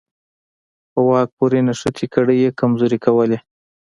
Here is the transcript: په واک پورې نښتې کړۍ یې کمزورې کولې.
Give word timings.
په 0.91 0.99
واک 1.09 1.29
پورې 1.37 1.59
نښتې 1.67 2.05
کړۍ 2.13 2.37
یې 2.43 2.55
کمزورې 2.59 2.97
کولې. 3.05 3.37